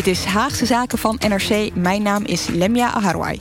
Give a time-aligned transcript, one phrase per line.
[0.00, 1.74] Dit is Haagse Zaken van NRC.
[1.74, 3.38] Mijn naam is Lemia Aharwai.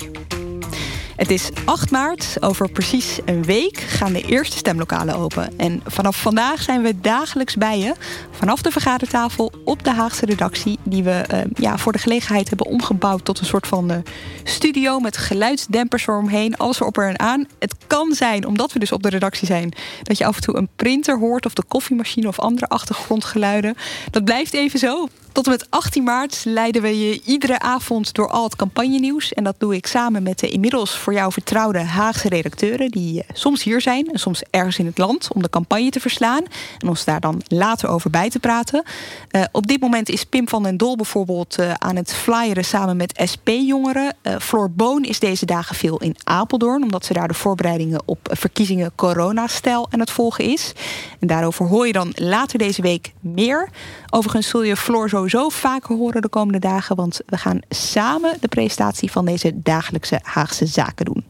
[1.15, 2.37] Het is 8 maart.
[2.39, 5.57] Over precies een week gaan de eerste stemlokalen open.
[5.57, 7.93] En vanaf vandaag zijn we dagelijks bij je.
[8.31, 10.79] Vanaf de vergadertafel op de Haagse redactie.
[10.83, 13.97] Die we uh, ja, voor de gelegenheid hebben omgebouwd tot een soort van uh,
[14.43, 14.99] studio.
[14.99, 16.57] Met geluidsdempers eromheen.
[16.57, 17.47] Alles erop en aan.
[17.59, 19.73] Het kan zijn, omdat we dus op de redactie zijn.
[20.03, 21.45] Dat je af en toe een printer hoort.
[21.45, 23.75] Of de koffiemachine of andere achtergrondgeluiden.
[24.11, 25.07] Dat blijft even zo.
[25.31, 29.33] Tot en met 18 maart leiden we je iedere avond door al het campagnenieuws.
[29.33, 32.91] En dat doe ik samen met de inmiddels voor jou vertrouwde Haagse redacteuren.
[32.91, 36.43] Die soms hier zijn en soms ergens in het land om de campagne te verslaan.
[36.77, 38.83] En ons daar dan later over bij te praten.
[39.31, 42.97] Uh, op dit moment is Pim van den Dol bijvoorbeeld uh, aan het flyeren samen
[42.97, 44.15] met SP-jongeren.
[44.23, 46.83] Uh, Floor Boon is deze dagen veel in Apeldoorn.
[46.83, 50.73] Omdat ze daar de voorbereidingen op verkiezingen coronastijl aan het volgen is.
[51.19, 53.69] En daarover hoor je dan later deze week meer.
[54.09, 56.95] Overigens zul je Floor sowieso vaker horen de komende dagen.
[56.95, 61.25] Want we gaan samen de presentatie van deze dagelijkse Haagse zaken doen.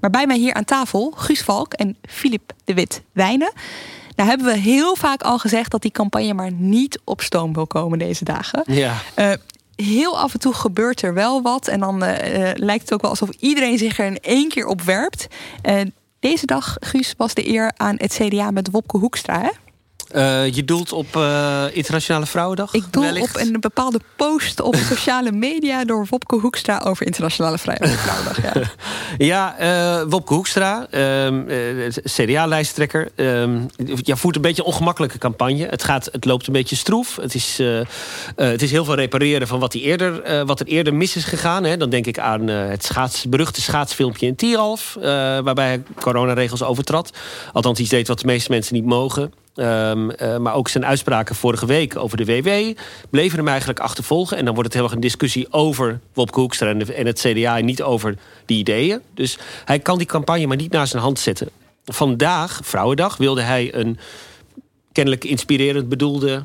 [0.00, 3.52] Maar bij mij hier aan tafel Guus Valk en Filip de Wit Wijnen.
[4.16, 7.66] Nou hebben we heel vaak al gezegd dat die campagne maar niet op stoom wil
[7.66, 8.62] komen deze dagen.
[8.66, 8.94] Ja.
[9.16, 9.32] Uh,
[9.74, 11.68] heel af en toe gebeurt er wel wat.
[11.68, 12.16] En dan uh,
[12.54, 15.26] lijkt het ook wel alsof iedereen zich er in één keer op werpt.
[15.62, 15.80] Uh,
[16.20, 19.40] deze dag, Guus, was de eer aan het CDA met Wopke Hoekstra.
[19.40, 19.50] Hè?
[20.14, 22.74] Uh, je doelt op uh, Internationale Vrouwendag?
[22.74, 23.34] Ik doel wellicht?
[23.34, 28.42] op een bepaalde post op sociale media door Wopke Hoekstra over Internationale Vrouwendag.
[28.42, 28.62] Ja,
[29.18, 29.60] ja
[30.00, 30.86] uh, Wopke Hoekstra,
[32.04, 33.08] CDA-lijsttrekker,
[34.02, 35.66] ja, voert een beetje een ongemakkelijke campagne.
[35.66, 37.16] Het, gaat, het loopt een beetje stroef.
[37.16, 37.58] Het is,
[38.36, 41.64] het is heel veel repareren van wat, eerder, wat er eerder mis is gegaan.
[41.64, 41.76] Hè.
[41.76, 47.10] Dan denk ik aan het schaats, beruchte schaatsfilmpje in Tierhalf, waarbij hij coronaregels overtrad.
[47.52, 49.32] Althans, iets deed wat de meeste mensen niet mogen.
[49.60, 52.78] Um, uh, maar ook zijn uitspraken vorige week over de WW
[53.10, 54.36] bleven hem eigenlijk achtervolgen.
[54.36, 57.58] En dan wordt het heel erg een discussie over Wopke Hoekstra en, de, het CDA...
[57.58, 58.14] niet over
[58.46, 59.00] die ideeën.
[59.14, 61.48] Dus hij kan die campagne maar niet naar zijn hand zetten.
[61.84, 63.98] Vandaag, Vrouwendag, wilde hij een
[64.92, 66.42] kennelijk inspirerend bedoelde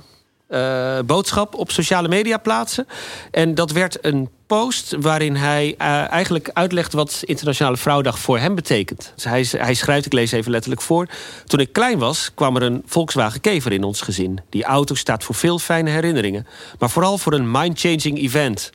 [0.50, 2.88] uh, boodschap op sociale media plaatsen.
[3.32, 8.56] En dat werd een post waarin hij uh, eigenlijk uitlegt wat Internationale Vrouwendag voor hem
[8.56, 9.12] betekent.
[9.16, 11.08] Dus hij, hij, schrijft, ik lees even letterlijk voor.
[11.46, 14.40] Toen ik klein was, kwam er een Volkswagen Kever in ons gezin.
[14.50, 16.48] Die auto staat voor veel fijne herinneringen,
[16.80, 18.72] maar vooral voor een mind-changing event.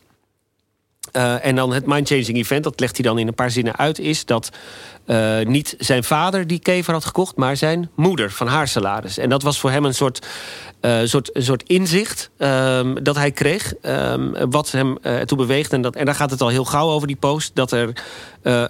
[1.13, 3.99] Uh, en dan het mind-changing event, dat legt hij dan in een paar zinnen uit,
[3.99, 4.51] is dat
[5.07, 9.19] uh, niet zijn vader die kever had gekocht, maar zijn moeder van haar salaris.
[9.19, 10.27] En dat was voor hem een soort,
[10.81, 15.73] uh, soort, een soort inzicht um, dat hij kreeg, um, wat hem ertoe beweegt.
[15.73, 17.93] En, dat, en daar gaat het al heel gauw over, die post, dat er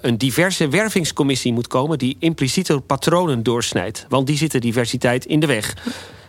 [0.00, 4.06] een diverse wervingscommissie moet komen die impliciete patronen doorsnijdt.
[4.08, 5.76] Want die zitten diversiteit in de weg.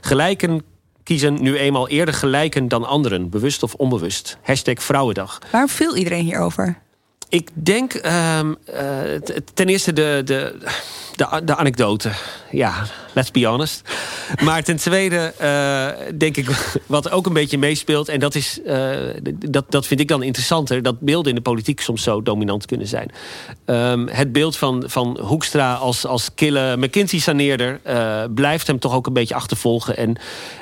[0.01, 0.63] Gelijken
[1.11, 4.38] kiezen nu eenmaal eerder gelijken dan anderen, bewust of onbewust.
[4.41, 5.41] Hashtag Vrouwendag.
[5.51, 6.77] Waarom viel iedereen hierover?
[7.29, 9.16] Ik denk um, uh,
[9.53, 10.55] ten eerste de, de,
[11.29, 12.11] de, de, anekdote.
[12.51, 13.81] Ja, let's be honest.
[14.43, 16.47] Maar ten tweede uh, denk ik
[16.85, 18.09] wat ook een beetje meespeelt...
[18.09, 18.89] en dat, is, uh,
[19.50, 20.81] dat, dat vind ik dan interessanter...
[20.81, 23.12] dat beelden in de politiek soms zo dominant kunnen zijn.
[23.65, 27.79] Um, het beeld van, van Hoekstra als, als kille McKinsey-saneerder...
[28.33, 29.97] blijft hem toch ook een beetje achtervolgen.
[29.97, 30.15] En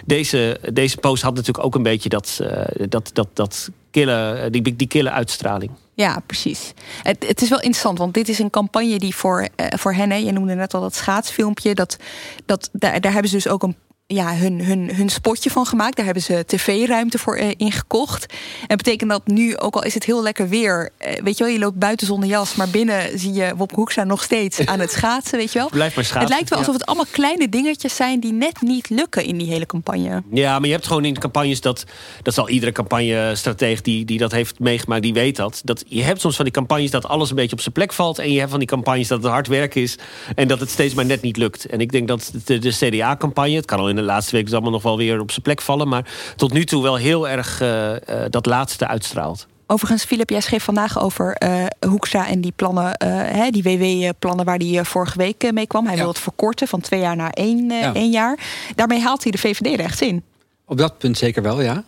[0.06, 2.42] deze, deze post had natuurlijk ook een beetje dat,
[2.90, 5.72] dat, dat, dat kille, die, die kille uitstraling.
[6.00, 6.74] Ja, precies.
[7.04, 10.16] Het, het, is wel interessant, want dit is een campagne die voor, voor hen, hè,
[10.16, 11.98] je noemde net al dat schaatsfilmpje, dat,
[12.46, 13.76] dat, daar, daar hebben ze dus ook een
[14.14, 15.96] ja, hun, hun, hun spotje van gemaakt.
[15.96, 18.34] Daar hebben ze tv-ruimte voor uh, ingekocht.
[18.68, 20.90] En betekent dat nu, ook al is het heel lekker weer...
[21.08, 22.56] Uh, weet je wel, je loopt buiten zonder jas...
[22.56, 25.70] maar binnen zie je Wop Hoekstra nog steeds aan het schaatsen, weet je wel.
[25.70, 26.22] Blijf maar schaatsen.
[26.22, 28.20] Het lijkt wel alsof het allemaal kleine dingetjes zijn...
[28.20, 30.24] die net niet lukken in die hele campagne.
[30.32, 31.84] Ja, maar je hebt gewoon in campagnes dat...
[32.22, 35.02] dat zal iedere campagne-strateeg die, die dat heeft meegemaakt...
[35.02, 35.62] die weet dat.
[35.64, 35.84] dat.
[35.88, 38.20] Je hebt soms van die campagnes dat alles een beetje op zijn plek valt...
[38.20, 39.98] en je hebt van die campagnes dat het hard werk is...
[40.36, 41.66] en dat het steeds maar net niet lukt.
[41.66, 43.56] En ik denk dat de, de CDA-campagne...
[43.56, 45.62] het kan al in de laatste week dus allemaal nog wel weer op zijn plek
[45.62, 45.88] vallen...
[45.88, 46.06] maar
[46.36, 47.98] tot nu toe wel heel erg uh, uh,
[48.30, 49.48] dat laatste uitstraalt.
[49.68, 54.58] Overigens, Filip, jij schreef vandaag over uh, Hoekstra en die plannen, uh, die WW-plannen waar
[54.58, 55.86] hij vorige week mee kwam.
[55.86, 56.00] Hij ja.
[56.00, 57.94] wil het verkorten van twee jaar naar één, uh, ja.
[57.94, 58.40] één, jaar.
[58.76, 60.24] Daarmee haalt hij de VVD rechts in.
[60.66, 61.84] Op dat punt zeker wel, ja.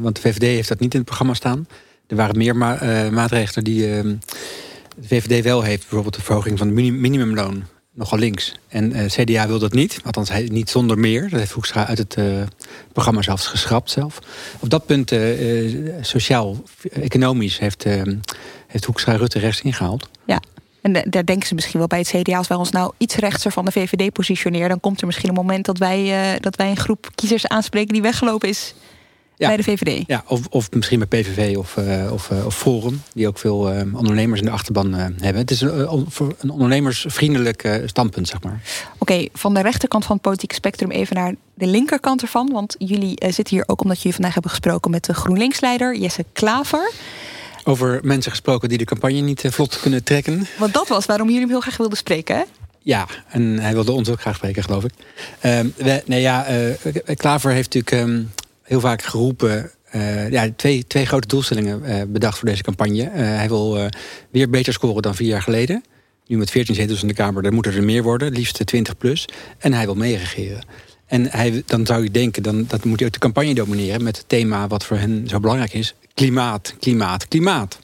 [0.00, 1.66] want de VVD heeft dat niet in het programma staan.
[2.06, 2.78] Er waren meer ma
[3.10, 4.18] maatregelen die de
[5.00, 5.80] VVD wel heeft.
[5.80, 8.54] Bijvoorbeeld de verhoging van het minimumloon nogal links.
[8.68, 11.28] En uh, CDA wil dat niet, althans hij, niet zonder meer.
[11.28, 12.42] Dat heeft Hoekstra uit het uh,
[12.92, 14.18] programma zelfs geschrapt zelf.
[14.60, 17.84] Op dat punt, uh, sociaal-economisch, heeft,
[18.66, 20.08] heeft Hoekstra Rutte rechts ingehaald.
[20.26, 20.42] Ja,
[20.82, 22.36] en daar denken ze misschien wel bij het CDA...
[22.36, 24.68] als wij ons nou iets rechtser van de VVD positioneren...
[24.68, 27.92] dan komt er misschien een moment dat wij, dat wij een groep kiezers aanspreken...
[27.92, 28.74] die weggelopen is
[29.42, 29.48] ja.
[29.48, 30.04] bij de VVD.
[30.06, 33.72] Ja, of, of misschien bij PVV of, uh, of, uh, of Forum, die ook veel
[33.72, 35.36] uh, ondernemers in de achterban hebben.
[35.36, 36.08] Het is een,
[36.40, 38.60] een ondernemersvriendelijk standpunt, zeg maar.
[38.92, 42.50] Oké, okay, van de rechterkant van het politieke spectrum even naar de linkerkant ervan.
[42.52, 46.92] Want jullie zitten hier ook omdat jullie vandaag hebben gesproken met de GroenLinks-leider Jesse Klaver.
[47.64, 50.46] Over mensen gesproken die de campagne niet vlot kunnen trekken.
[50.58, 52.42] Want dat was waarom jullie hem heel graag wilden spreken, hè?
[52.84, 54.92] Ja, en hij wilde ons ook graag spreken, geloof ik.
[55.76, 56.46] we, nee, ja,
[57.16, 58.08] Klaver heeft natuurlijk...
[58.08, 58.30] Um,
[58.62, 59.70] heel vaak geroepen.
[59.94, 63.02] Uh, ja, twee, twee grote doelstellingen uh, bedacht voor deze campagne.
[63.02, 63.88] Uh, hij wil
[64.30, 65.84] weer beter scoren dan vier jaar geleden.
[66.26, 69.28] Nu met 14 zetels in de Kamer, dan moeten er meer worden, liefst 20 plus.
[69.58, 70.66] En hij wil meeregeren.
[71.06, 74.16] En hij, dan zou je denken, dan, dat moet hij ook de campagne domineren met
[74.16, 77.78] het thema wat voor hen zo belangrijk is: klimaat, klimaat, klimaat.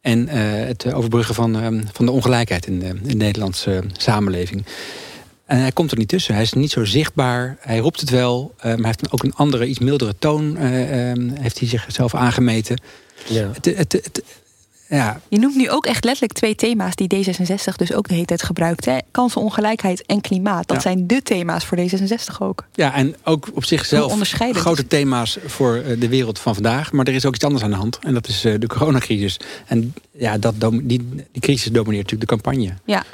[0.00, 4.64] En het overbruggen van, van de ongelijkheid in de, in de Nederlandse samenleving.
[5.46, 6.34] En hij komt er niet tussen.
[6.34, 7.56] Hij is niet zo zichtbaar.
[7.60, 8.54] Hij roept het wel.
[8.56, 10.56] Uh, maar hij heeft ook een andere, iets mildere toon.
[10.56, 12.80] Uh, um, heeft hij zichzelf aangemeten.
[13.28, 13.50] Ja.
[13.52, 14.22] Het, het, het,
[14.88, 15.20] ja.
[15.28, 18.42] Je noemt nu ook echt letterlijk twee thema's die D66 dus ook de hele tijd
[18.42, 18.84] gebruikt.
[18.84, 18.98] Hè?
[19.10, 20.68] Kansenongelijkheid en klimaat.
[20.68, 20.82] Dat ja.
[20.82, 22.64] zijn de thema's voor D66 ook.
[22.74, 26.92] Ja, en ook op zichzelf grote thema's voor de wereld van vandaag.
[26.92, 27.98] Maar er is ook iets anders aan de hand.
[28.02, 29.40] En dat is de coronacrisis.
[29.66, 32.72] En ja, dat, die, die crisis domineert natuurlijk de campagne.
[32.84, 33.04] Ja.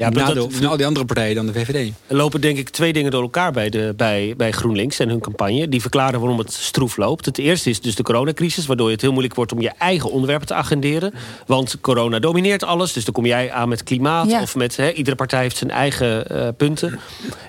[0.00, 1.92] Ja, de, na al die andere partijen dan de VVD.
[2.06, 5.20] Er lopen denk ik twee dingen door elkaar bij, de, bij, bij GroenLinks en hun
[5.20, 5.68] campagne.
[5.68, 7.24] Die verklaren waarom het stroef loopt.
[7.24, 10.46] Het eerste is dus de coronacrisis, waardoor het heel moeilijk wordt om je eigen onderwerpen
[10.46, 11.14] te agenderen.
[11.46, 14.42] Want corona domineert alles, dus dan kom jij aan met klimaat ja.
[14.42, 14.76] of met.
[14.76, 17.00] He, iedere partij heeft zijn eigen uh, punten.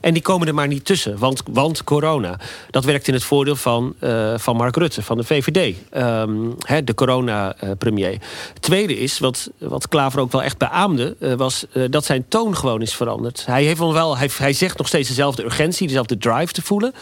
[0.01, 2.39] En die komen er maar niet tussen, want, want corona.
[2.69, 5.75] Dat werkt in het voordeel van, uh, van Mark Rutte, van de VVD.
[5.97, 8.18] Um, he, de corona-premier.
[8.59, 12.81] Tweede is, wat, wat Klaver ook wel echt beaamde, uh, was dat zijn toon gewoon
[12.81, 13.45] is veranderd.
[13.45, 16.93] Hij, heeft wel, hij, hij zegt nog steeds dezelfde urgentie, dezelfde drive te voelen.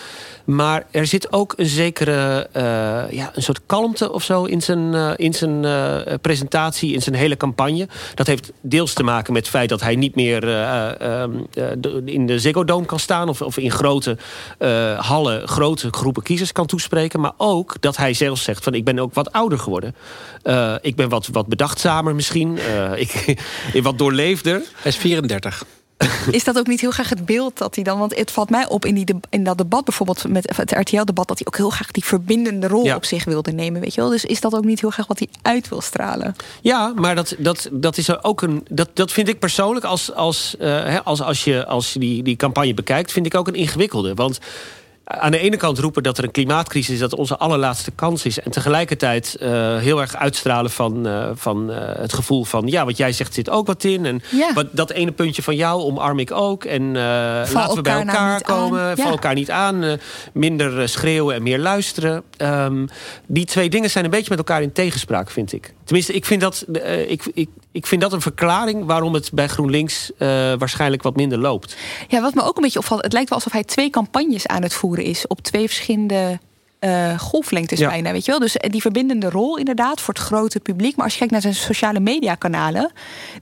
[0.46, 2.62] Maar er zit ook een zekere, uh,
[3.12, 7.16] ja, een soort kalmte of zo in zijn, uh, in zijn uh, presentatie, in zijn
[7.16, 7.88] hele campagne.
[8.16, 10.44] Dat heeft deels te maken met het feit dat hij niet meer
[12.06, 13.30] in de Ziggo Dome kan staan...
[13.30, 14.18] of, of in grote
[14.98, 17.20] hallen grote groepen kiezers kan toespreken.
[17.20, 19.96] Maar ook dat hij zelf zegt van ik ben ook wat ouder geworden.
[20.82, 22.60] ik ben wat, wat bedachtzamer misschien.
[23.06, 23.40] ik,
[23.84, 24.54] wat doorleefder.
[24.54, 25.29] Hij is 34.
[26.32, 28.00] Is dat ook niet heel graag het beeld dat hij dan...
[28.00, 30.28] want het valt mij op in, die in dat debat bijvoorbeeld...
[30.28, 31.28] met het RTL-debat...
[31.28, 32.96] dat hij ook heel graag die verbindende rol ja.
[32.96, 33.82] op zich wilde nemen.
[33.82, 34.10] Weet je wel?
[34.10, 36.36] Dus is dat ook niet heel graag wat hij uit wil stralen?
[36.62, 38.66] Ja, maar dat, dat, dat is ook een...
[38.70, 42.36] dat, dat vind ik persoonlijk, als, als, uh, als, als je, als je die, die
[42.36, 43.12] campagne bekijkt...
[43.12, 44.14] vind ik ook een ingewikkelde.
[44.14, 44.40] Want
[45.10, 47.00] aan de ene kant roepen dat er een klimaatcrisis is...
[47.00, 48.40] dat onze allerlaatste kans is.
[48.40, 52.68] En tegelijkertijd uh, heel erg uitstralen van, uh, van uh, het gevoel van...
[52.68, 54.06] ja, wat jij zegt zit ook wat in.
[54.06, 54.54] En ja.
[54.54, 56.64] wat, dat ene puntje van jou omarm ik ook.
[56.64, 58.98] En laten we bij elkaar nou komen.
[58.98, 59.12] Val Ja.
[59.12, 60.00] elkaar niet aan.
[60.34, 62.24] minder schreeuwen en meer luisteren.
[62.38, 62.90] Um,
[63.26, 65.74] die twee dingen zijn een beetje met elkaar in tegenspraak, vind ik.
[65.84, 66.66] Tenminste, ik vind dat,
[67.08, 68.86] ik, ik, ik vind dat een verklaring...
[68.86, 70.12] waarom het bij GroenLinks
[70.58, 71.76] waarschijnlijk wat minder loopt.
[72.08, 73.04] Ja, wat me ook een beetje opvalt...
[73.04, 76.40] het lijkt wel alsof hij twee campagnes aan het voeren is op twee verschillende
[76.80, 77.90] uh, golflengtes Ja.
[77.90, 78.40] bijna, weet je wel.
[78.40, 80.96] Dus die verbindende rol inderdaad voor het grote publiek.
[80.96, 82.92] Maar als je kijkt naar zijn sociale mediakanalen...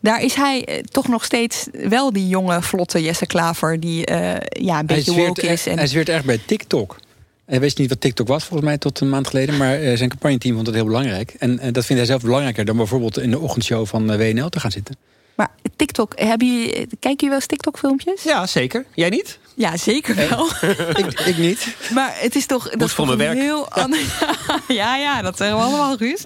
[0.01, 3.79] daar is hij eh, toch nog steeds wel die jonge, vlotte Jesse Klaver...
[3.79, 5.65] die eh, ja, een beetje zweert woke is.
[5.65, 5.77] er- En...
[5.77, 6.97] Hij zweert erg bij TikTok.
[7.45, 9.57] Hij wist niet wat TikTok was, volgens mij, tot een maand geleden.
[9.57, 11.35] Maar eh, zijn campagneteam vond het heel belangrijk.
[11.39, 14.49] En eh, dat vindt hij zelf belangrijker dan bijvoorbeeld in de ochtendshow van eh, WNL
[14.49, 14.95] te gaan zitten.
[15.35, 18.23] Maar TikTok, heb je, kijken jullie wel eens TikTok-filmpjes?
[18.23, 18.85] Ja, zeker.
[18.93, 19.39] Jij niet?
[19.57, 20.49] Ja, zeker wel.
[21.05, 21.75] ik, ik, niet.
[21.93, 22.69] Maar het is toch...
[22.69, 23.37] dat is voor mijn werk.
[23.37, 23.99] Heel ander...
[24.67, 26.23] ja, ja, dat zeggen we allemaal, Guus.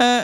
[0.00, 0.16] Uh,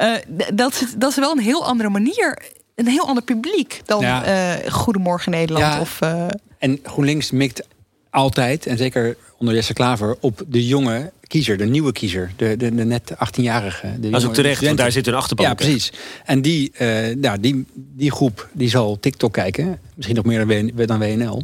[0.00, 0.16] uh,
[0.52, 2.38] dat, is, dat is wel een heel andere manier
[2.74, 4.56] een heel ander publiek dan ja.
[4.64, 5.74] uh, Goedemorgen Nederland.
[5.74, 5.80] Ja.
[5.80, 6.26] Of, uh...
[6.58, 7.62] En GroenLinks mikt
[8.10, 12.74] altijd, en zeker onder Jesse Klaver, op de jonge kiezer, de nieuwe kiezer, de, de,
[12.74, 14.00] de net 18-jarige.
[14.00, 15.46] Dat is ook terecht, want daar zit een achterban.
[15.46, 15.92] Ja, precies.
[16.24, 20.98] En die, uh, nou, die, die groep die zal TikTok kijken, misschien nog meer dan
[20.98, 21.42] WNL.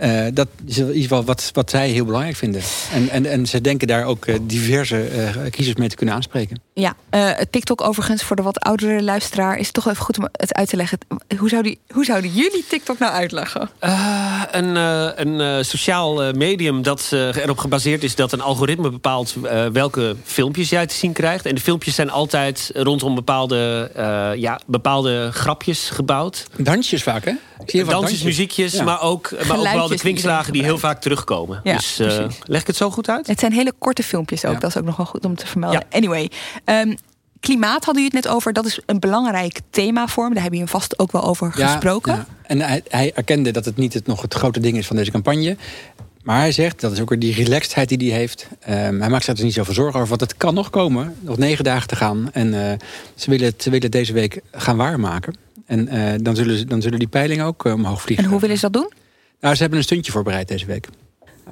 [0.00, 2.62] Uh, dat is in ieder geval wat, wat zij heel belangrijk vinden.
[2.92, 6.60] En, en, en ze denken daar ook uh, diverse uh, kiezers mee te kunnen aanspreken.
[6.74, 6.94] Ja,
[7.50, 9.56] TikTok overigens voor de wat oudere luisteraar...
[9.56, 10.98] is toch even goed om het uit te leggen.
[11.38, 13.70] Hoe, zou die, hoe zouden jullie TikTok nou uitleggen?
[14.50, 18.14] een een sociaal medium dat erop gebaseerd is...
[18.14, 19.34] dat een algoritme bepaalt
[19.72, 21.46] welke filmpjes jij te zien krijgt.
[21.46, 23.90] En de filmpjes zijn altijd rondom bepaalde,
[24.36, 26.46] ja, bepaalde grapjes gebouwd.
[26.56, 27.32] Dansjes vaak, hè?
[27.84, 31.60] Dansjes, muziekjes, maar ook, maar ook wel de kwinkslagen die heel vaak terugkomen.
[31.62, 33.26] Ja, dus uh, leg ik het zo goed uit?
[33.26, 34.60] Het zijn hele korte filmpjes ook.
[34.60, 35.84] Dat is ook nog wel goed om te vermelden.
[35.90, 36.30] Anyway,
[36.64, 36.96] um,
[37.40, 38.52] klimaat hadden jullie het net over.
[38.52, 40.32] Dat is een belangrijk thema voor hem.
[40.32, 42.14] Daar hebben jullie vast ook wel over gesproken.
[42.14, 42.26] Ja.
[42.42, 45.10] En hij, hij, erkende dat het niet het, nog het grote ding is van deze
[45.10, 45.56] campagne.
[46.22, 48.46] Maar hij zegt, dat is ook weer die relaxedheid die hij heeft.
[48.68, 51.16] Um, hij maakt zich er niet zoveel zorgen over, want het kan nog komen.
[51.20, 52.28] Nog negen dagen te gaan.
[52.32, 52.72] En uh,
[53.14, 55.34] ze, willen het, ze willen het deze week gaan waarmaken.
[55.66, 58.24] En uh, dan, zullen ze, dan zullen die peilingen ook uh, omhoog vliegen.
[58.24, 58.92] En hoe willen ze dat doen?
[59.40, 60.88] Nou, ze hebben een stuntje voorbereid deze week.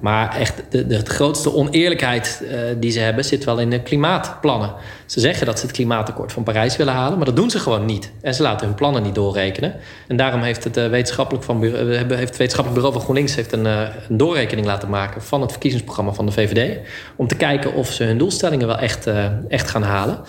[0.00, 4.75] Maar echt, de, de, grootste oneerlijkheid uh, die ze hebben zit wel in de klimaatplannen.
[5.06, 7.85] Ze zeggen dat ze het klimaatakkoord van Parijs willen halen, maar dat doen ze gewoon
[7.85, 8.12] niet.
[8.20, 9.75] En ze laten hun plannen niet doorrekenen.
[10.09, 14.66] En daarom heeft het, wetenschappelijk, van, heeft wetenschappelijk bureau van GroenLinks heeft een, een, doorrekening
[14.66, 16.78] laten maken van het verkiezingsprogramma van de VVD.
[17.16, 19.06] Om te kijken of ze hun doelstellingen wel echt,
[19.49, 20.20] echt gaan halen.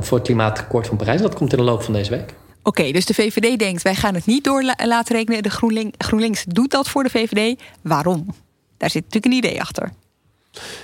[0.00, 1.20] voor het klimaatakkoord van Parijs.
[1.20, 2.34] Dat komt in de loop van deze week.
[2.62, 5.42] Oké, dus de VVD denkt wij gaan het niet door laten rekenen.
[5.42, 5.50] De
[5.98, 7.60] GroenLinks doet dat voor de VVD.
[7.82, 8.26] Waarom?
[8.82, 9.92] Daar zit natuurlijk een idee achter.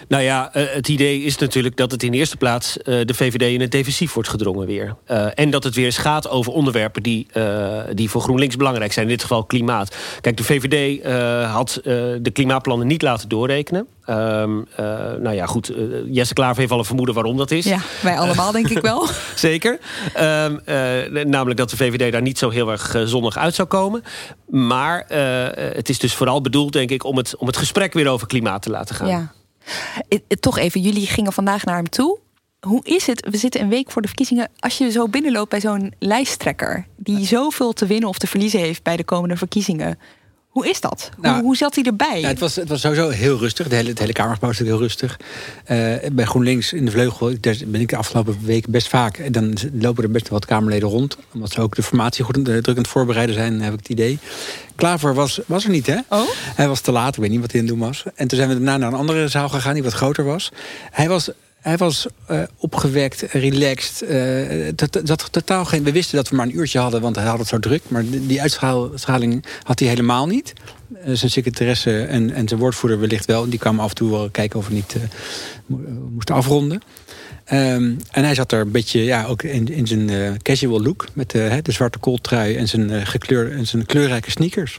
[0.09, 3.15] Nou ja, eh, het idee is natuurlijk dat het in de eerste plaats eh, de
[3.15, 4.95] VVD in het defensief wordt gedrongen weer.
[5.11, 8.93] Uh, en dat het weer eens gaat over onderwerpen die, uh, die voor GroenLinks belangrijk
[8.93, 9.05] zijn.
[9.07, 9.97] In dit geval klimaat.
[10.21, 11.05] Kijk, de VVD
[11.45, 11.81] had
[12.23, 13.87] de klimaatplannen niet laten doorrekenen.
[14.07, 14.67] Um,
[15.21, 15.73] nou ja, goed.
[16.11, 17.65] Jesse Klaver heeft al een vermoeden waarom dat is.
[17.65, 19.07] Ja, wij allemaal denk ik wel.
[19.35, 19.79] Zeker.
[20.21, 20.61] Um,
[21.31, 24.03] namelijk dat de VVD daar niet zo heel erg zonnig uit zou komen.
[24.47, 25.05] Maar
[25.75, 28.63] het is dus vooral bedoeld, denk ik, om het, om het gesprek weer over klimaat
[28.63, 29.09] te laten gaan.
[29.09, 29.33] Ja.
[30.41, 32.19] Toch even, jullie gingen vandaag naar hem toe.
[32.61, 33.29] Hoe is het?
[33.31, 34.51] We zitten een week voor de verkiezingen.
[34.59, 38.83] Als je zo binnenloopt bij zo'n lijsttrekker die zoveel te winnen of te verliezen heeft
[38.83, 39.99] bij de komende verkiezingen.
[40.59, 41.11] Hoe is dat?
[41.15, 42.21] hoe, nou, hoe, zat hij erbij?
[42.21, 43.69] het, was, het was sowieso heel rustig.
[43.69, 45.17] De hele, het hele Kamergebouw is heel rustig.
[45.67, 49.19] Uh, bij GroenLinks in de vleugel daar ben ik de afgelopen week best vaak.
[49.19, 51.17] En dan lopen er best wel wat Kamerleden rond.
[51.35, 54.19] Omdat ze ook de formatie goed druk aan het voorbereiden zijn, heb ik het idee.
[54.75, 55.99] Klaver was, was er niet, hè?
[56.09, 56.29] Oh?
[56.55, 58.05] Hij was te laat, ik weet niet wat hij aan het doen was.
[58.15, 60.53] En toen zijn we daarna naar een andere zaal gegaan die wat groter was.
[60.91, 61.31] Hij was
[61.69, 64.11] hij was uh, opgewekt, relaxed.
[64.11, 64.69] Uh,
[65.05, 67.49] dat, totaal geen, we wisten dat we maar een uurtje hadden, want hij had het
[67.49, 67.83] zo druk.
[67.89, 70.53] Maar die uitstraling had hij helemaal niet.
[70.93, 73.49] Uh, zijn secretaresse en, en zijn woordvoerder wellicht wel.
[73.49, 74.97] Die kwamen af en toe wel kijken of we niet
[76.11, 76.83] moesten afronden.
[77.53, 81.07] Um, en hij zat er een beetje ja, ook in, in zijn casual look.
[81.13, 84.79] Met de zwarte kooltrui en zijn, gekleur, en zijn kleurrijke sneakers.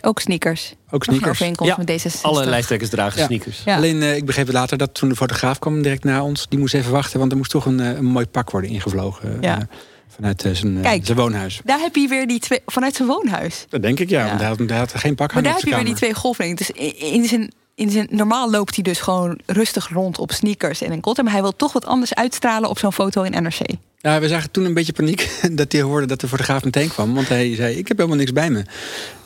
[0.00, 0.74] Ook sneakers.
[0.90, 1.38] Ook sneakers.
[1.58, 3.62] Ja, met deze alle lijsttrekkers dragen sneakers.
[3.64, 3.76] Ja.
[3.76, 6.46] Alleen uh, ik begreep later dat toen de fotograaf kwam direct na ons...
[6.48, 9.38] die moest even wachten, want er moest toch een, een mooi pak worden ingevlogen.
[9.40, 9.58] Ja.
[9.58, 9.64] Uh,
[10.08, 11.60] vanuit zijn, Kijk, zijn woonhuis.
[11.64, 12.60] Daar heb je weer die twee...
[12.66, 13.66] Vanuit zijn woonhuis?
[13.68, 14.26] Dat denk ik, ja.
[14.26, 16.66] Want hij had, hij had geen pak Maar daar heb je weer die twee golflengten.
[16.66, 20.92] Dus in zijn in zijn, normaal loopt hij dus gewoon rustig rond op sneakers en
[20.92, 21.22] een kot.
[21.22, 23.60] Maar hij wil toch wat anders uitstralen op zo'n foto in NRC.
[24.06, 27.14] Ja, we zagen toen een beetje paniek dat hij hoorde dat de fotograaf meteen kwam.
[27.14, 28.64] Want hij zei, ik heb helemaal niks bij me.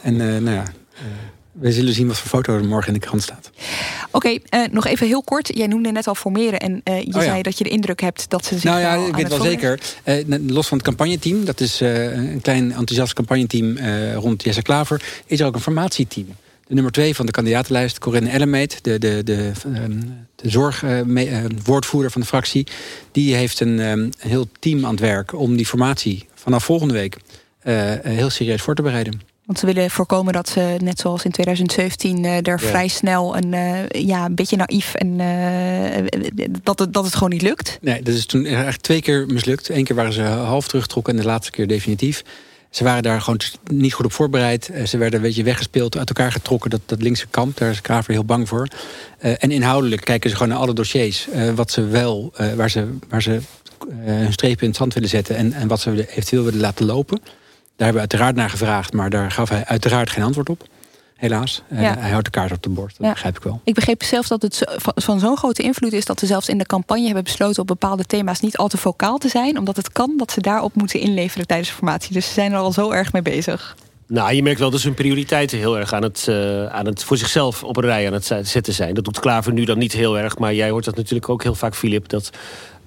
[0.03, 0.65] En uh, nou ja,
[1.53, 3.51] we zullen zien wat voor foto er morgen in de krant staat.
[4.11, 4.39] Oké, uh,
[4.71, 5.57] nog even heel kort.
[5.57, 6.61] Jij noemde net al formeren.
[6.61, 9.17] En je oh, zei dat je de indruk hebt dat ze zich Nou ja, ik
[9.17, 9.81] weet wel zeker.
[10.47, 11.45] Los van het campagneteam.
[11.45, 13.79] Dat is een klein enthousiast campagneteam
[14.15, 15.03] rond Jesse Klaver.
[15.27, 16.27] Is er ook een formatieteam.
[16.71, 20.01] De nummer twee van de kandidatenlijst, Corinne Ellemeet, de, de, de, ehm,
[20.35, 22.67] de zorgwoordvoerder van de fractie,
[23.13, 27.17] die heeft een, um, heel team aan het werk om die formatie vanaf volgende week
[28.03, 29.21] heel serieus voor te bereiden.
[29.45, 33.53] Want ze willen voorkomen dat ze, net zoals in 2017, uh, er vrij snel een,
[33.53, 37.79] uh, ja, een beetje naïef en uh, dat, het, dat het gewoon niet lukt.
[37.81, 39.69] Nee, dat is toen eigenlijk twee keer mislukt.
[39.69, 42.23] Eén keer waren ze half teruggetrokken en de laatste keer definitief.
[42.71, 44.71] Ze waren daar gewoon niet goed op voorbereid.
[44.87, 46.71] Ze werden een beetje weggespeeld, uit elkaar getrokken.
[46.71, 48.69] Dat, dat linkse kamp, daar is Kraver heel bang voor.
[49.19, 51.29] en inhoudelijk kijken ze gewoon naar alle dossiers.
[51.55, 53.41] wat ze wel, waar ze, waar ze
[53.95, 55.37] hun strepen in het zand willen zetten...
[55.37, 57.21] en, en wat ze eventueel willen laten lopen...
[57.81, 60.69] Daar hebben we uiteraard naar gevraagd, maar daar gaf hij uiteraard geen antwoord op.
[61.21, 61.63] helaas.
[61.73, 63.61] Uh, Hij houdt de kaart op de borst, dat begrijp ik wel.
[63.65, 66.05] Ik begreep zelfs dat het van, van zo'n grote invloed is...
[66.05, 67.61] dat ze zelfs in de campagne hebben besloten...
[67.61, 69.59] op bepaalde thema's niet al te vocaal te zijn...
[69.59, 72.13] omdat het kan dat ze daarop moeten inleveren tijdens de formatie.
[72.13, 73.77] Dus ze zijn er al zo erg mee bezig.
[74.07, 77.17] Nou, je merkt wel dat hun prioriteiten heel erg aan het, uh, aan het voor
[77.17, 78.95] zichzelf op een rij aan het zetten zijn.
[78.95, 80.39] Dat doet Klaver nu dan niet heel erg.
[80.39, 82.09] Maar jij hoort dat natuurlijk ook heel vaak, Filip.
[82.09, 82.31] Dat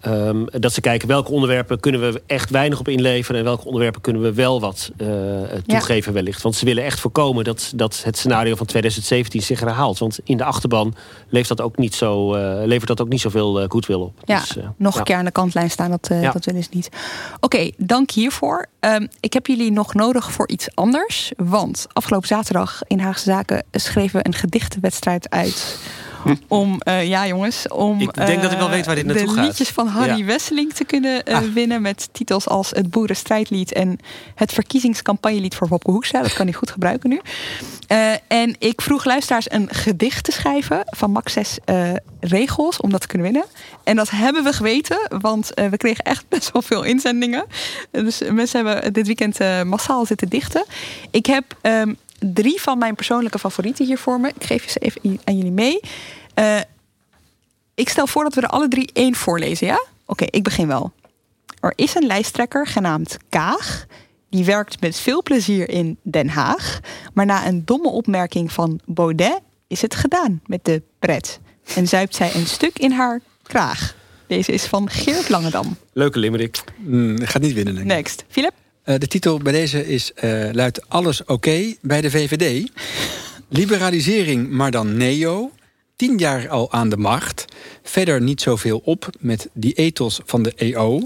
[0.07, 3.39] Um, dat ze kijken welke onderwerpen kunnen we echt weinig op inleveren...
[3.39, 5.07] en welke onderwerpen kunnen we wel wat uh,
[5.65, 6.41] toegeven wellicht.
[6.41, 10.00] Want ze willen echt voorkomen dat, dat het scenario van 2017 zich herhaalt.
[10.00, 10.95] Want in de achterban
[11.29, 14.19] levert dat ook niet, zo, uh, levert dat ook niet zoveel uh, goedwil op.
[14.25, 16.31] Ja, dus, nog een keer aan de kantlijn staan, dat, ja.
[16.31, 16.89] dat willen ze niet.
[17.36, 18.67] Oké, okay, dank hiervoor.
[18.79, 21.31] Um, ik heb jullie nog nodig voor iets anders.
[21.36, 25.79] Want afgelopen zaterdag in Haagse Zaken schreven we een gedichtenwedstrijd uit
[26.48, 29.34] om, uh, ja jongens, om ik denk dat ik wel weet waar dit naartoe de
[29.34, 29.46] gaat.
[29.46, 30.25] liedjes van Harry ja.
[30.25, 31.44] Wesseling te kunnen uh, ah.
[31.53, 34.00] winnen met titels als het Boerenstrijdlied en
[34.36, 36.22] het verkiezingscampagnelied voor Wopke Hoekstra.
[36.22, 37.22] Dat kan hij goed gebruiken nu.
[38.27, 41.58] En ik vroeg luisteraars een gedicht te schrijven van max zes
[42.20, 43.50] regels om dat te kunnen winnen.
[43.84, 47.46] En dat hebben we geweten, want we kregen echt best wel veel inzendingen.
[47.92, 50.65] Dus mensen hebben dit weekend massaal zitten dichten.
[51.12, 51.98] Ik heb um,
[52.34, 54.32] drie van mijn persoonlijke favorieten hier voor me.
[54.36, 55.80] Ik geef ze even aan jullie mee.
[56.39, 56.60] Uh,
[57.75, 59.74] ik stel voor dat we er alle drie één voorlezen, ja?
[59.74, 60.92] Oké, okay, ik begin wel.
[61.60, 63.86] Er is een lijsttrekker genaamd Kaag.
[64.30, 66.80] Die werkt met veel plezier in Den Haag.
[67.13, 71.39] Maar na een domme opmerking van Baudet is het gedaan met de pret.
[71.75, 73.96] En zuipt zij een stuk in haar kraag.
[74.27, 75.77] Deze is van Geert Langendam.
[75.94, 76.63] Leuke limerick.
[76.77, 77.96] Mm, gaat niet winnen, denk ik.
[77.96, 78.24] Next.
[78.30, 78.53] Philip?
[78.85, 82.71] Uh, de titel bij deze is, uh, luidt Alles oké okay bij de VVD.
[83.49, 85.51] Liberalisering, maar dan neo.
[85.95, 87.45] Tien jaar al aan de macht.
[87.83, 91.01] Verder niet zoveel op met die ethos van de EO.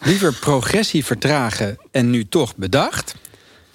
[0.00, 3.14] Liever progressie vertragen en nu toch bedacht.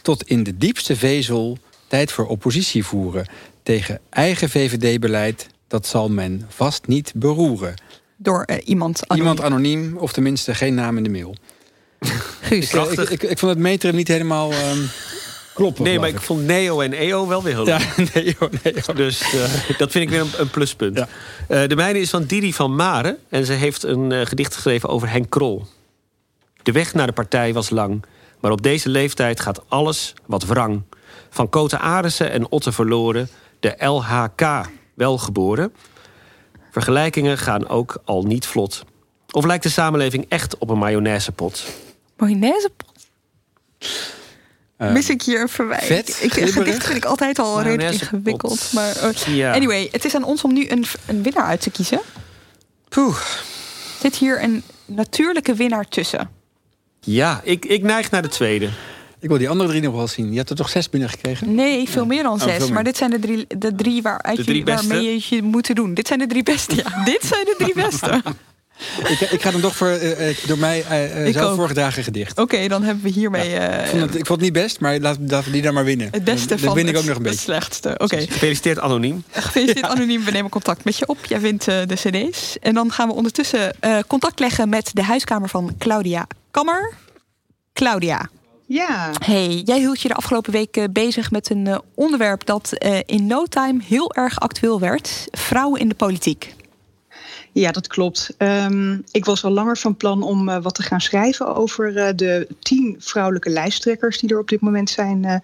[0.02, 3.28] Tot in de diepste vezel tijd voor oppositie voeren.
[3.64, 7.74] Tegen eigen VVD-beleid, dat zal men vast niet beroeren.
[8.18, 9.28] Door uh, iemand anoniem.
[9.28, 11.36] Iemand anoniem, of tenminste geen naam in de mail.
[12.42, 12.74] Guus.
[12.74, 14.90] Ik, ik, ik, ik, vond het metrum niet helemaal um,
[15.54, 15.84] kloppen.
[15.84, 16.22] Nee, maar ik.
[16.22, 17.80] vond Neo en EO wel weer heel leuk.
[17.80, 18.94] Ja, Neo, Neo.
[18.96, 20.98] Dus uh, dat vind ik weer een, een pluspunt.
[20.98, 21.08] Ja.
[21.50, 23.18] Uh, de mijne is van Didi van Maren.
[23.30, 25.66] En ze heeft een uh, gedicht geschreven over Henk Krol.
[26.64, 28.06] De weg naar de partij was lang.
[28.40, 30.82] Maar op deze leeftijd gaat alles wat wrang.
[31.30, 33.30] Van Kote Arissen en Otte verloren.
[33.60, 35.74] De LHK wel geboren.
[36.72, 38.84] Vergelijkingen gaan ook al niet vlot.
[39.32, 41.66] Of lijkt de samenleving echt op een mayonaisepot?
[42.18, 43.08] Mayonaisepot?
[44.78, 45.84] Uh, Mis ik hier een verwijt?
[45.84, 48.72] Vet, ik, gedicht vind ik altijd al redelijk ingewikkeld.
[48.74, 49.54] Maar, uh, ja.
[49.54, 52.02] Anyway, het is aan ons om nu een, een winnaar uit te kiezen.
[52.90, 53.18] Poeh.
[54.02, 56.30] Zit hier een natuurlijke winnaar tussen?
[57.00, 58.70] Ja, ik, ik neig naar de tweede.
[59.20, 60.32] Ik wil die andere drie nog wel zien.
[60.32, 61.56] Je hebt er toch zes binnen gekregen?
[61.56, 62.56] Nee, veel meer dan oh, zes.
[62.56, 62.74] Oh, meer.
[62.74, 65.76] Maar dit zijn de drie, de drie, waaruit de drie je, waarmee je je moet
[65.76, 65.94] doen.
[65.94, 66.76] Dit zijn de drie beste.
[66.76, 68.22] Ja, dit zijn de drie beste.
[69.08, 71.56] Ik, ik, ga dan toch voor uh, door mij uh, zelf ook.
[71.56, 72.32] voorgedragen gedicht.
[72.32, 73.50] Oké, okay, dan hebben we hiermee...
[73.50, 73.80] Ja.
[73.80, 76.08] ik, vond het, ik, vond het, niet best, maar laten we die dan maar winnen.
[76.12, 77.38] Het beste dan, van win ik ook het, nog een beetje.
[77.38, 77.90] het slechtste.
[77.90, 78.04] Oké.
[78.04, 78.28] Okay.
[78.28, 79.24] Gefeliciteerd anoniem.
[79.32, 80.24] Gefeliciteerd anoniem.
[80.24, 81.26] We nemen contact met je op.
[81.26, 82.60] Jij wint de cd's.
[82.60, 83.76] En dan gaan we ondertussen
[84.08, 86.94] contact leggen met de huiskamer van Claudia Kammer.
[87.74, 88.30] Claudia.
[88.68, 89.12] Ja.
[89.26, 92.74] Hey, jij hield je de afgelopen week bezig met een onderwerp dat
[93.06, 95.28] in no time heel erg actueel werd.
[95.32, 96.56] Vrouwen in de politiek.
[97.56, 98.36] Ja, dat klopt.
[98.38, 102.10] Um, ik was al langer van plan om uh, wat te gaan schrijven over uh,
[102.16, 105.36] de tien vrouwelijke lijsttrekkers die er op dit moment zijn uh,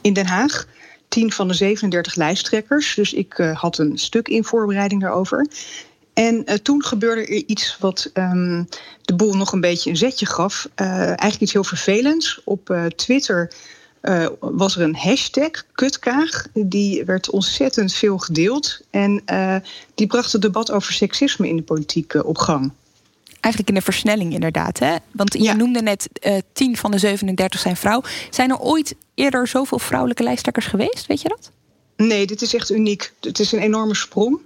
[0.00, 0.66] in Den Haag.
[1.08, 2.94] Tien van de 37 lijsttrekkers.
[2.94, 5.46] Dus ik had een stuk in voorbereiding daarover.
[6.14, 8.68] En toen gebeurde er iets wat um,
[9.02, 10.68] de boel nog een beetje een zetje gaf.
[10.74, 12.40] eigenlijk iets heel vervelends.
[12.44, 13.52] Op Twitter
[14.02, 16.46] uh, was er een hashtag, kutkaag.
[16.52, 18.80] Die werd ontzettend veel gedeeld.
[18.90, 19.56] En uh,
[19.94, 22.72] die bracht het debat over seksisme in de politiek uh, op gang.
[23.40, 24.78] Eigenlijk in de versnelling inderdaad.
[24.78, 24.96] Hè?
[25.12, 25.52] Want je ja.
[25.52, 26.08] noemde net
[26.52, 28.02] 10 van de 37 zijn vrouw.
[28.30, 31.06] Zijn er ooit eerder zoveel vrouwelijke lijsttrekkers geweest?
[31.06, 31.50] Weet je dat?
[31.96, 33.12] Nee, dit is echt uniek.
[33.20, 34.40] Het is een enorme sprong.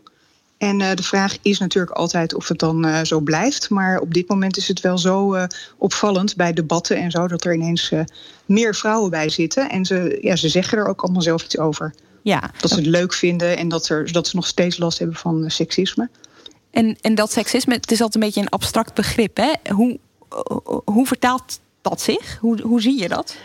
[0.59, 3.71] En uh, de vraag is natuurlijk altijd of het dan uh, zo blijft.
[3.71, 5.45] Maar op dit moment is het wel zo uh,
[5.79, 7.29] opvallend bij debatten en zo...
[7.29, 7.93] dat er ineens
[8.47, 9.71] meer vrouwen bij zitten.
[9.71, 11.95] En ze, ja, ze zeggen er ook allemaal zelf iets over.
[12.23, 12.51] Ja.
[12.61, 15.51] Dat ze het leuk vinden en dat, er, dat ze nog steeds last hebben van
[15.51, 16.09] seksisme.
[16.71, 19.37] En, en dat seksisme, het is altijd een beetje een abstract begrip.
[19.37, 19.53] Hè?
[19.73, 19.99] Hoe,
[20.85, 22.39] hoe vertaalt dat zich?
[22.41, 23.37] Hoe, hoe zie je dat?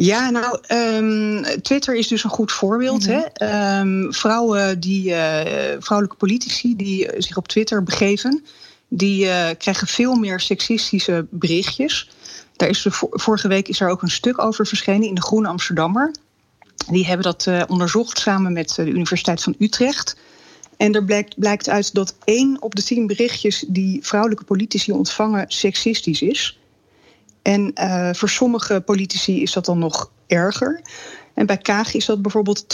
[0.00, 3.06] Ja, nou, um, Twitter is dus een goed voorbeeld.
[3.06, 3.24] Mm -hmm.
[3.34, 3.80] hè?
[3.80, 5.40] Um, vrouwen die, uh,
[5.78, 8.44] vrouwelijke politici die zich op Twitter begeven,
[8.88, 12.10] die uh, krijgen veel meer seksistische berichtjes.
[12.56, 15.48] Daar is de, vorige week is er ook een stuk over verschenen in de Groene
[15.48, 16.14] Amsterdammer.
[16.90, 20.16] Die hebben dat onderzocht samen met de Universiteit van Utrecht.
[20.76, 25.44] En er blijkt, blijkt uit dat één op de tien berichtjes die vrouwelijke politici ontvangen
[25.48, 26.58] seksistisch is.
[27.48, 30.80] En uh, voor sommige politici is dat dan nog erger.
[31.34, 32.66] En bij Kaag is dat bijvoorbeeld 22%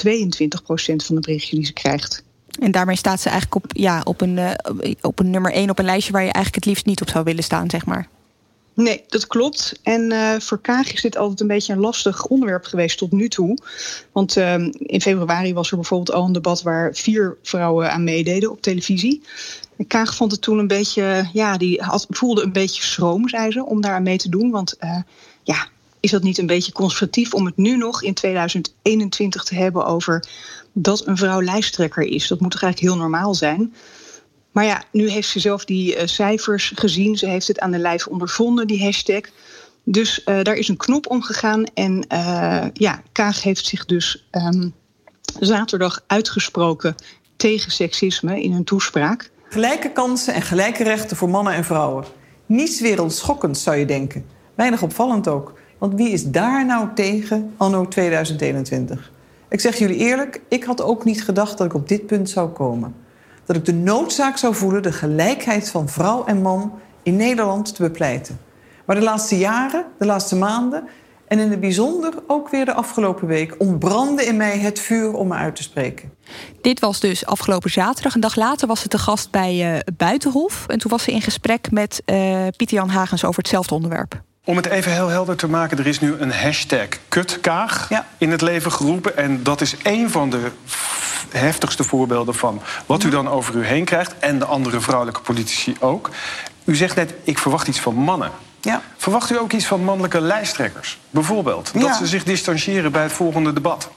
[0.96, 2.22] van de berichtjes die ze krijgt.
[2.60, 4.50] En daarmee staat ze eigenlijk op, ja, op, een, uh,
[5.00, 7.24] op een nummer 1 op een lijstje waar je eigenlijk het liefst niet op zou
[7.24, 8.08] willen staan, zeg maar.
[8.74, 9.80] Nee, dat klopt.
[9.82, 13.28] En uh, voor Kaag is dit altijd een beetje een lastig onderwerp geweest tot nu
[13.28, 13.58] toe.
[14.12, 18.50] Want uh, in februari was er bijvoorbeeld al een debat waar vier vrouwen aan meededen
[18.50, 19.22] op televisie.
[19.86, 23.80] Kaag vond het toen een beetje, ja, die voelde een beetje schroom, zei ze, om
[23.80, 24.50] daar aan mee te doen.
[24.50, 24.98] Want uh,
[25.42, 25.66] ja,
[26.00, 30.24] is dat niet een beetje conservatief om het nu nog in 2021 te hebben over
[30.72, 32.28] dat een vrouw lijsttrekker is?
[32.28, 33.74] Dat moet toch eigenlijk heel normaal zijn?
[34.52, 37.16] Maar ja, nu heeft ze zelf die uh, cijfers gezien.
[37.16, 39.20] Ze heeft het aan de lijf ondervonden, die hashtag.
[39.86, 41.64] Dus daar is een knop omgegaan.
[41.64, 42.04] En
[42.72, 44.74] ja, Kaag heeft zich dus um,
[45.40, 46.94] zaterdag uitgesproken
[47.36, 49.30] tegen seksisme in een toespraak.
[49.54, 52.04] Gelijke kansen en gelijke rechten voor mannen en vrouwen.
[52.46, 54.26] Niets wereldschokkends zou je denken.
[54.54, 55.52] Weinig opvallend ook.
[55.78, 59.12] Want wie is daar nou tegen anno 2021?
[59.48, 62.48] Ik zeg jullie eerlijk, ik had ook niet gedacht dat ik op dit punt zou
[62.48, 62.94] komen
[63.44, 67.82] dat ik de noodzaak zou voelen de gelijkheid van vrouw en man in Nederland te
[67.82, 68.40] bepleiten.
[68.84, 70.88] Maar de laatste jaren, de laatste maanden
[71.28, 75.28] en in het bijzonder ook weer de afgelopen week ontbrandde in mij het vuur om
[75.28, 76.12] me uit te spreken.
[76.60, 78.14] Dit was dus afgelopen zaterdag.
[78.14, 80.64] Een dag later was ze te gast bij uh, Buitenhof.
[80.66, 84.22] En toen was ze in gesprek met uh, Pieter Jan Hagens over hetzelfde onderwerp.
[84.44, 88.06] Om het even heel helder te maken, er is nu een hashtag kutkaag ja.
[88.18, 89.16] in het leven geroepen.
[89.16, 90.50] En dat is een van de
[91.30, 94.14] heftigste voorbeelden van wat u dan over u heen krijgt.
[94.18, 96.10] En de andere vrouwelijke politici ook.
[96.64, 98.30] U zegt net, ik verwacht iets van mannen.
[98.64, 98.82] Ja.
[98.96, 100.98] Verwacht u ook iets van mannelijke lijsttrekkers?
[101.10, 101.94] Bijvoorbeeld, dat ja.
[101.96, 103.90] ze zich distancieren bij het volgende debat.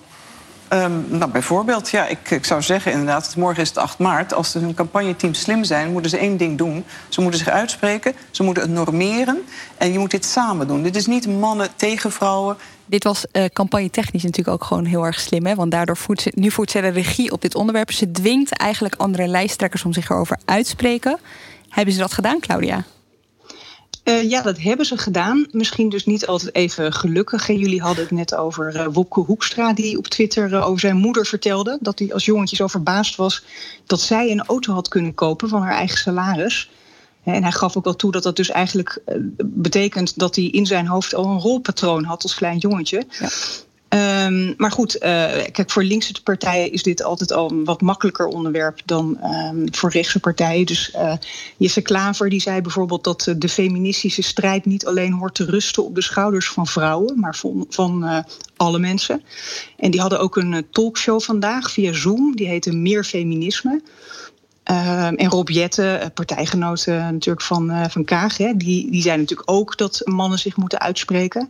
[0.73, 3.36] Um, nou, bijvoorbeeld, ja, ik, ik zou zeggen inderdaad...
[3.36, 4.34] morgen is het 8 maart.
[4.34, 6.86] Als hun campagneteam slim zijn, moeten ze één ding doen.
[7.10, 9.43] Ze moeten zich uitspreken, ze moeten het normeren...
[9.77, 10.84] en je moet dit samen doen.
[10.84, 12.58] Dit is niet mannen tegen vrouwen.
[12.86, 15.45] Dit was uh, campagne-technisch natuurlijk ook gewoon heel erg slim.
[15.45, 15.56] Hè?
[15.56, 17.91] Want daardoor voert ze, nu voert ze de regie op dit onderwerp.
[17.91, 21.19] Ze dwingt eigenlijk andere lijsttrekkers om zich erover uit te spreken.
[21.69, 22.84] Hebben ze dat gedaan, Claudia?
[24.07, 25.47] Uh, ja, dat hebben ze gedaan.
[25.51, 27.47] Misschien dus niet altijd even gelukkig.
[27.47, 29.73] Jullie hadden het net over uh, Wopke Hoekstra...
[29.73, 31.77] die op Twitter uh, over zijn moeder vertelde...
[31.81, 33.43] dat hij als jongetje zo verbaasd was...
[33.85, 36.69] dat zij een auto had kunnen kopen van haar eigen salaris.
[37.23, 39.01] En hij gaf ook wel toe dat dat dus eigenlijk
[39.43, 40.19] betekent...
[40.19, 43.03] dat hij in zijn hoofd al een rolpatroon had als klein jongetje.
[43.19, 43.29] Ja.
[43.97, 45.01] Um, maar goed, uh,
[45.51, 49.91] kijk, voor linkse partijen is dit altijd al een wat makkelijker onderwerp dan um, voor
[49.91, 50.65] rechtse partijen.
[50.65, 51.13] Dus uh,
[51.57, 55.95] Jesse Klaver die zei bijvoorbeeld dat de feministische strijd niet alleen hoort te rusten op
[55.95, 59.23] de schouders van vrouwen, maar van, van alle mensen.
[59.77, 63.81] En die hadden ook een talkshow vandaag via Zoom, die heette Meer Feminisme.
[64.71, 69.51] Uh, en Rob Jette, partijgenoot uh, natuurlijk van, van Kaag, hè, die, die zei natuurlijk
[69.51, 71.49] ook dat mannen zich moeten uitspreken.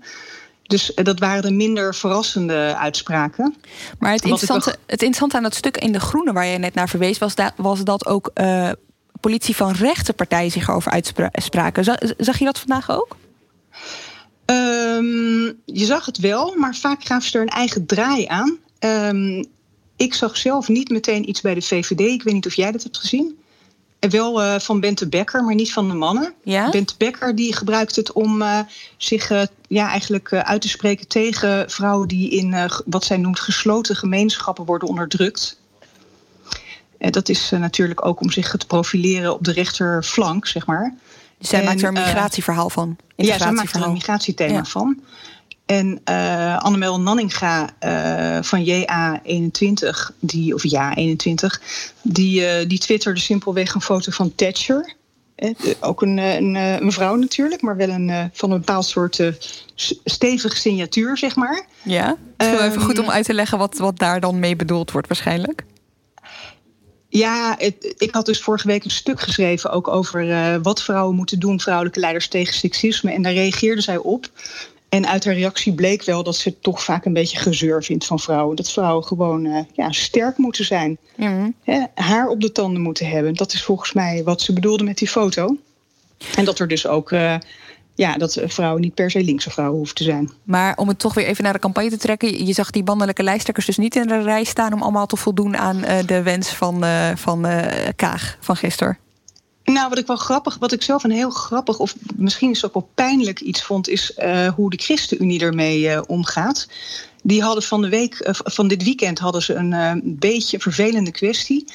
[0.68, 3.56] Dus eh, dat waren de minder verrassende uitspraken.
[4.00, 6.34] Maar het interessante, het interessante aan dat stuk in De Groene...
[6.34, 8.72] waar je net naar verwees, was, dat, was dat ook uh,
[9.20, 10.92] politie van rechtse partijen zich erover
[11.32, 11.84] uitspraken.
[12.18, 13.16] Zag, je dat vandaag ook?
[14.46, 18.58] Um, je zag het wel, maar vaak gaven ze er een eigen draai aan.
[18.80, 19.46] Um,
[19.96, 22.00] ik zag zelf niet meteen iets bij de VVD.
[22.00, 23.38] Ik weet niet of jij dat hebt gezien.
[24.00, 26.34] Wel uh, van Bente Becker, maar niet van de mannen.
[26.44, 26.70] Ja?
[26.70, 28.60] Bente Becker die gebruikt het om uh,
[28.98, 33.96] zich uh, ja, eigenlijk uit te spreken tegen vrouwen die in wat zij noemt gesloten
[33.96, 35.60] gemeenschappen worden onderdrukt.
[36.98, 40.96] En dat is natuurlijk ook om zich te profileren op de rechterflank, zeg maar.
[41.40, 42.98] Zij maakt er een migratieverhaal van.
[43.16, 44.66] Ja, zij maakt er een migratiethema ja.
[44.66, 45.00] van.
[45.68, 51.64] En uh, Annemel Nanninga uh, van JA21, die, of JA21,
[52.02, 54.96] die, uh, die twitterde simpelweg een foto van Thatcher.
[55.36, 55.50] Eh,
[55.80, 59.22] ook een, een, een, vrouw natuurlijk, maar wel een, van een bepaald soort
[60.04, 61.66] stevige signatuur, zeg maar.
[61.84, 64.56] Ja, het is um, even goed om uit te leggen wat, wat daar dan mee
[64.56, 65.64] bedoeld wordt waarschijnlijk.
[67.10, 71.16] Ja, het, ik had dus vorige week een stuk geschreven ook over uh, wat vrouwen
[71.16, 73.12] moeten doen, vrouwelijke leiders tegen seksisme.
[73.12, 74.30] En daar reageerde zij op.
[74.98, 78.20] En uit haar reactie bleek wel dat ze toch vaak een beetje gezeur vindt van
[78.20, 78.56] vrouwen.
[78.56, 80.98] Dat vrouwen gewoon uh, ja, sterk moeten zijn.
[81.64, 83.34] Hè, haar op de tanden moeten hebben.
[83.34, 85.58] Dat is volgens mij wat ze bedoelde met die foto.
[86.36, 87.12] En dat er dus ook.
[87.12, 87.36] Uh,
[87.96, 90.32] ja, dat vrouwen niet per se linkse vrouwen hoeven te zijn.
[90.44, 92.46] Maar om het toch weer even naar de campagne te trekken.
[92.46, 94.74] Je zag die mannelijke lijsttrekkers dus niet in de rij staan...
[94.74, 96.84] om allemaal te voldoen aan uh, de wens van,
[97.16, 97.46] van
[97.96, 98.98] Kaag van gisteren.
[99.72, 102.74] Nou, wat ik wel grappig, wat ik zelf een heel grappig, of misschien is ook
[102.74, 106.68] wel pijnlijk iets vond, is uh, hoe de ChristenUnie ermee uh, omgaat.
[107.24, 111.66] Die hadden van de week, uh, van dit weekend hadden ze een beetje vervelende kwestie.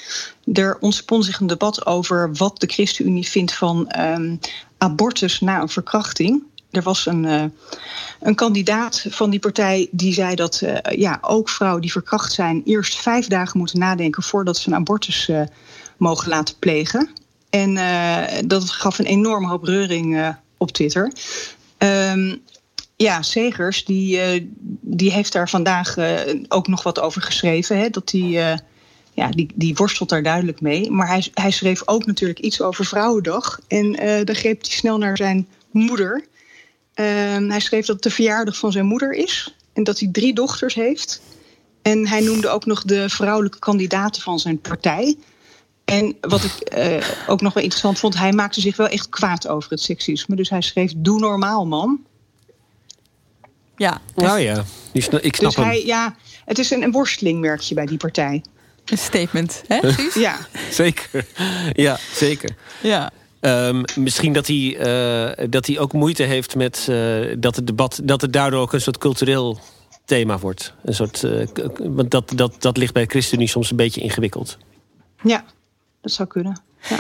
[0.53, 4.39] Er ontspon zich een debat over wat de ChristenUnie vindt van um,
[4.79, 6.43] abortus na een verkrachting.
[6.71, 7.53] Er was een,
[8.21, 13.01] een kandidaat van die partij die zei dat ja, ook vrouwen die verkracht zijn eerst
[13.01, 15.31] vijf dagen moeten nadenken voordat ze een abortus
[15.97, 17.21] mogen laten plegen.
[17.53, 21.13] En uh, dat gaf een enorme hoop reuring uh, op Twitter.
[21.79, 22.43] Um,
[22.97, 24.47] ja, Segers, die, uh,
[24.81, 25.97] die heeft daar vandaag
[26.49, 27.79] ook nog wat over geschreven.
[27.79, 28.31] Hè, dat die,
[29.13, 30.91] ja, die, die worstelt daar duidelijk mee.
[30.91, 33.61] Maar hij, hij schreef ook natuurlijk iets over Vrouwendag.
[33.69, 33.93] En
[34.25, 36.25] dan greep hij snel naar zijn moeder.
[36.95, 39.55] Ehm, hij schreef dat het de verjaardag van zijn moeder is.
[39.73, 41.21] En dat hij drie dochters heeft.
[41.83, 45.17] En hij noemde ook nog de vrouwelijke kandidaten van zijn partij.
[45.85, 49.49] En wat ik uh, ook nog wel interessant vond, hij maakte zich wel echt kwaad
[49.49, 50.37] over het seksisme.
[50.37, 52.01] Dus hij schreef: Doe normaal, man.
[53.77, 54.01] Ja.
[54.15, 55.65] Dus, oh ja, ik snap dus hem.
[55.65, 58.43] Hij, ja, het is een, een worsteling, merk je bij die partij.
[58.85, 59.81] Een statement, hè?
[60.21, 60.39] ja.
[60.71, 61.27] Zeker.
[61.73, 62.57] Ja, zeker.
[62.83, 63.11] Ja.
[63.41, 68.01] Um, misschien dat hij, uh, dat hij ook moeite heeft met uh, dat het debat,
[68.05, 69.61] dat het daardoor ook een soort cultureel
[70.05, 70.75] thema wordt.
[70.85, 71.47] Een soort, uh,
[71.79, 74.59] want dat, dat, dat ligt bij ChristenUnie soms een beetje ingewikkeld.
[75.23, 75.45] Ja,
[76.03, 76.63] dat zou kunnen.
[76.89, 76.99] Ja.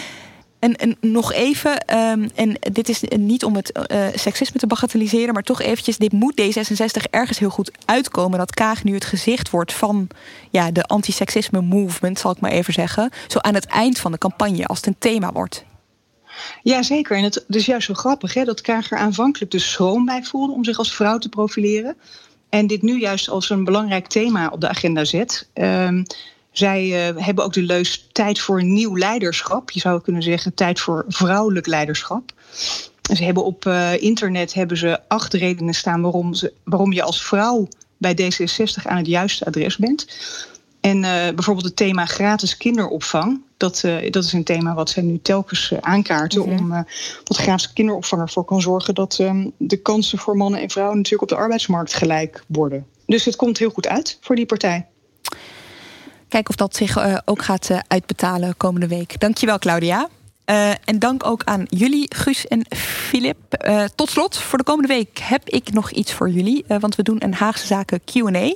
[0.62, 5.34] En, en nog even, um, en dit is niet om het uh, seksisme te bagatelliseren,
[5.34, 8.38] maar toch eventjes, dit moet D66 ergens heel goed uitkomen.
[8.38, 10.08] Dat Kaag nu het gezicht wordt van
[10.50, 13.10] ja, de anti-seksisme movement, zal ik maar even zeggen.
[13.26, 15.64] Zo aan het eind van de campagne, als het een thema wordt.
[16.62, 17.16] Ja, zeker.
[17.16, 20.52] En het, is juist zo grappig hè, dat Kaag er aanvankelijk dus schroom bij voelde
[20.52, 21.96] om zich als vrouw te profileren.
[22.48, 25.48] En dit nu juist als een belangrijk thema op de agenda zet.
[25.54, 26.04] Um,
[26.52, 29.70] zij uh, hebben ook de leus tijd voor nieuw leiderschap.
[29.70, 32.32] Je zou kunnen zeggen tijd voor vrouwelijk leiderschap.
[33.14, 37.24] Ze hebben op uh, internet hebben ze acht redenen staan waarom, ze, waarom je als
[37.24, 40.06] vrouw bij D66 aan het juiste adres bent.
[40.80, 43.40] En uh, bijvoorbeeld het thema gratis kinderopvang.
[43.56, 46.42] Dat, dat is een thema wat zij nu telkens aankaarten.
[46.42, 46.58] -hmm.
[46.58, 46.86] Om
[47.24, 51.22] dat gratis kinderopvang ervoor kan zorgen dat ehm, de kansen voor mannen en vrouwen natuurlijk
[51.22, 52.86] op de arbeidsmarkt gelijk worden.
[53.06, 54.86] Dus het komt heel goed uit voor die partij.
[56.32, 59.20] Kijken of dat zich uh, ook gaat uh, uitbetalen komende week.
[59.20, 60.08] Dankjewel, Claudia.
[60.46, 63.36] Uh, en dank ook aan jullie, Guus en Filip.
[63.94, 66.64] tot slot, voor de komende week heb ik nog iets voor jullie.
[66.66, 68.54] want we doen een Haagse Zaken Q&A.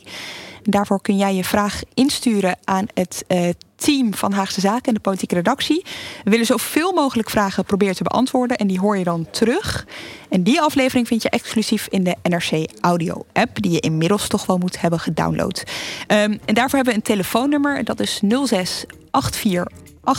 [0.68, 5.00] Daarvoor kun jij je vraag insturen aan het uh, team van Haagse Zaken en de
[5.00, 5.84] politieke redactie.
[6.24, 9.86] We willen zoveel mogelijk vragen proberen te beantwoorden en die hoor je dan terug.
[10.28, 14.46] En die aflevering vind je exclusief in de NRC Audio app, die je inmiddels toch
[14.46, 15.64] wel moet hebben gedownload.
[16.08, 19.70] Um, en daarvoor hebben we een telefoonnummer, dat is 06 84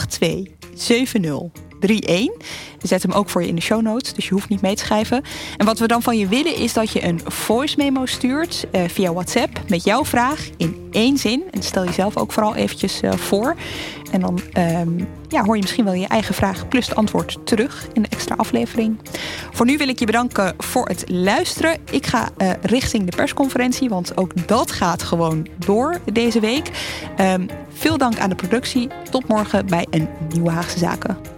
[0.06, 1.67] 82 70 31.
[1.80, 4.74] We zetten hem ook voor je in de show notes, dus je hoeft niet mee
[4.74, 5.22] te schrijven.
[5.56, 8.82] En wat we dan van je willen is dat je een voice memo stuurt uh,
[8.88, 11.42] via WhatsApp met jouw vraag in één zin.
[11.50, 13.56] En stel jezelf ook vooral eventjes uh, voor.
[14.10, 17.88] En dan um, ja, hoor je misschien wel je eigen vraag plus het antwoord terug
[17.92, 18.98] in de extra aflevering.
[19.52, 21.78] Voor nu wil ik je bedanken voor het luisteren.
[21.90, 26.70] Ik ga uh, richting de persconferentie, want ook dat gaat gewoon door deze week.
[27.20, 28.88] Um, veel dank aan de productie.
[29.10, 31.37] Tot morgen bij een nieuwe Haagse Zaken.